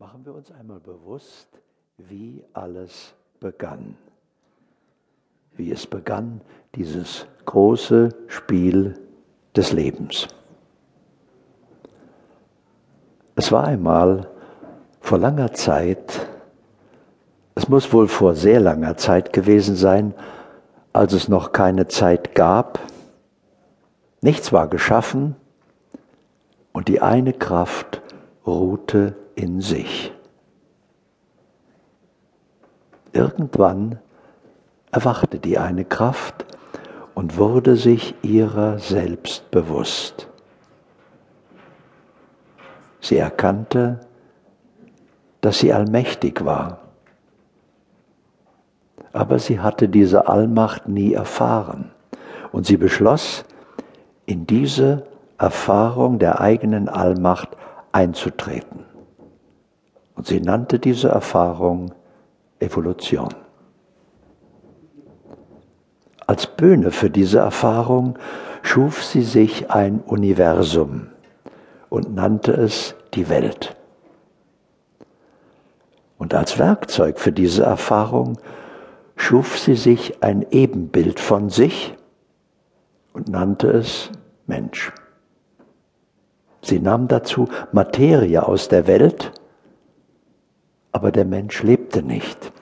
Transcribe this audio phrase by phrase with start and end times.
[0.00, 1.46] Machen wir uns einmal bewusst,
[1.98, 3.98] wie alles begann.
[5.52, 6.40] Wie es begann,
[6.74, 8.98] dieses große Spiel
[9.54, 10.28] des Lebens.
[13.36, 14.30] Es war einmal
[15.02, 16.26] vor langer Zeit,
[17.54, 20.14] es muss wohl vor sehr langer Zeit gewesen sein,
[20.94, 22.80] als es noch keine Zeit gab,
[24.22, 25.36] nichts war geschaffen
[26.72, 28.00] und die eine Kraft
[28.46, 30.12] ruhte in sich.
[33.12, 33.98] Irgendwann
[34.92, 36.46] erwachte die eine Kraft
[37.14, 40.28] und wurde sich ihrer selbst bewusst.
[43.00, 44.00] Sie erkannte,
[45.40, 46.80] dass sie allmächtig war,
[49.12, 51.90] aber sie hatte diese Allmacht nie erfahren
[52.52, 53.44] und sie beschloss,
[54.26, 55.04] in diese
[55.38, 57.56] Erfahrung der eigenen Allmacht
[57.92, 58.84] einzutreten.
[60.14, 61.92] Und sie nannte diese Erfahrung
[62.58, 63.34] Evolution.
[66.26, 68.18] Als Bühne für diese Erfahrung
[68.62, 71.08] schuf sie sich ein Universum
[71.88, 73.76] und nannte es die Welt.
[76.18, 78.38] Und als Werkzeug für diese Erfahrung
[79.16, 81.94] schuf sie sich ein Ebenbild von sich
[83.12, 84.10] und nannte es
[84.46, 84.92] Mensch.
[86.70, 89.32] Sie nahm dazu Materie aus der Welt
[90.92, 92.52] aber der Mensch lebte nicht.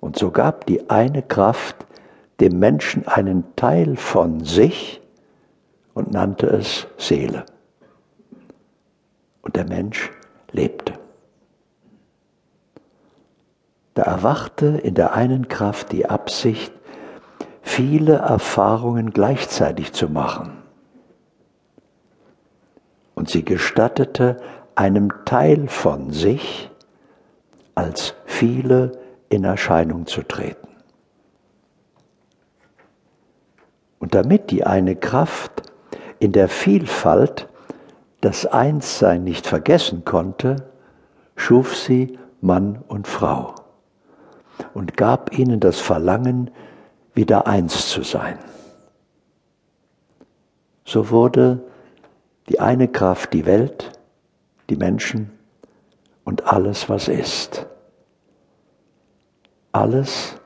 [0.00, 1.86] Und so gab die eine Kraft
[2.40, 5.00] dem Menschen einen Teil von sich
[5.94, 7.46] und nannte es Seele.
[9.40, 10.10] Und der Mensch
[10.52, 10.92] lebte.
[13.94, 16.72] Da erwachte in der einen Kraft die Absicht,
[17.62, 20.65] viele Erfahrungen gleichzeitig zu machen.
[23.16, 24.36] Und sie gestattete
[24.76, 26.70] einem Teil von sich
[27.74, 28.92] als viele
[29.28, 30.68] in Erscheinung zu treten.
[33.98, 35.62] Und damit die eine Kraft
[36.18, 37.48] in der Vielfalt
[38.20, 40.68] das Einssein nicht vergessen konnte,
[41.36, 43.54] schuf sie Mann und Frau
[44.74, 46.50] und gab ihnen das Verlangen,
[47.14, 48.38] wieder eins zu sein.
[50.84, 51.62] So wurde
[52.48, 53.92] die eine Kraft die Welt,
[54.70, 55.30] die Menschen
[56.24, 57.66] und alles, was ist.
[59.72, 60.36] Alles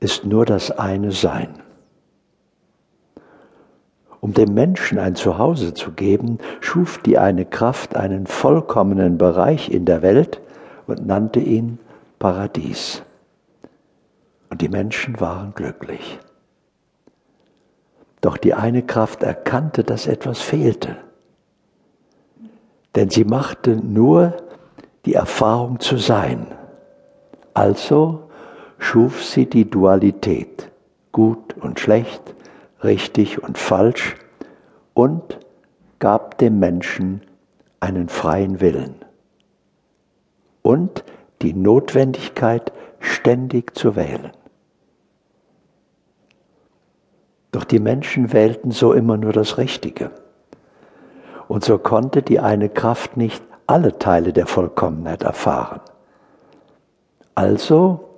[0.00, 1.60] ist nur das eine Sein.
[4.20, 9.86] Um dem Menschen ein Zuhause zu geben, schuf die eine Kraft einen vollkommenen Bereich in
[9.86, 10.40] der Welt
[10.86, 11.78] und nannte ihn
[12.18, 13.02] Paradies.
[14.50, 16.18] Und die Menschen waren glücklich.
[18.20, 20.96] Doch die eine Kraft erkannte, dass etwas fehlte
[22.94, 24.36] denn sie machte nur
[25.04, 26.46] die Erfahrung zu sein.
[27.54, 28.30] Also
[28.78, 30.70] schuf sie die Dualität,
[31.12, 32.34] gut und schlecht,
[32.82, 34.16] richtig und falsch,
[34.94, 35.38] und
[35.98, 37.22] gab dem Menschen
[37.78, 38.96] einen freien Willen
[40.62, 41.04] und
[41.42, 44.30] die Notwendigkeit, ständig zu wählen.
[47.52, 50.10] Doch die Menschen wählten so immer nur das Richtige.
[51.48, 55.80] Und so konnte die eine Kraft nicht alle Teile der Vollkommenheit erfahren.
[57.34, 58.08] Also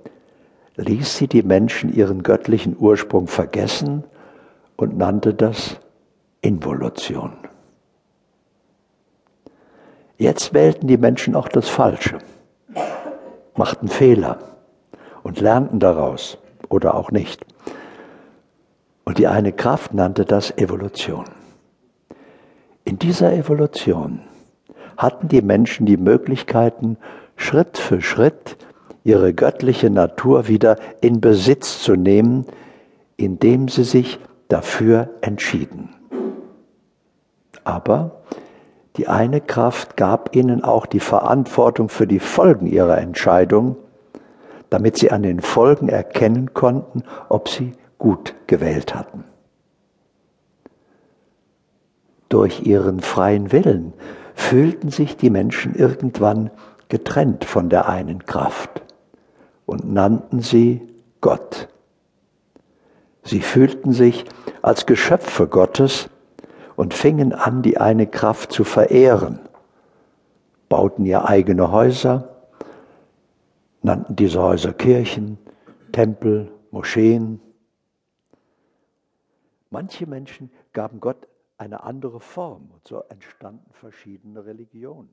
[0.76, 4.04] ließ sie die Menschen ihren göttlichen Ursprung vergessen
[4.76, 5.76] und nannte das
[6.40, 7.32] Involution.
[10.18, 12.18] Jetzt wählten die Menschen auch das Falsche,
[13.56, 14.38] machten Fehler
[15.22, 16.38] und lernten daraus
[16.68, 17.44] oder auch nicht.
[19.04, 21.24] Und die eine Kraft nannte das Evolution.
[22.84, 24.20] In dieser Evolution
[24.96, 26.96] hatten die Menschen die Möglichkeiten,
[27.36, 28.56] Schritt für Schritt
[29.04, 32.46] ihre göttliche Natur wieder in Besitz zu nehmen,
[33.16, 35.90] indem sie sich dafür entschieden.
[37.64, 38.22] Aber
[38.96, 43.76] die eine Kraft gab ihnen auch die Verantwortung für die Folgen ihrer Entscheidung,
[44.70, 49.24] damit sie an den Folgen erkennen konnten, ob sie gut gewählt hatten
[52.32, 53.92] durch ihren freien Willen
[54.34, 56.50] fühlten sich die Menschen irgendwann
[56.88, 58.82] getrennt von der einen Kraft
[59.66, 60.80] und nannten sie
[61.20, 61.68] Gott.
[63.22, 64.24] Sie fühlten sich
[64.62, 66.08] als Geschöpfe Gottes
[66.74, 69.38] und fingen an, die eine Kraft zu verehren,
[70.70, 72.30] bauten ihr eigene Häuser,
[73.82, 75.36] nannten diese Häuser Kirchen,
[75.92, 77.40] Tempel, Moscheen.
[79.72, 81.26] Manche Menschen gaben Gott
[81.56, 85.10] eine andere Form und so entstanden verschiedene Religionen.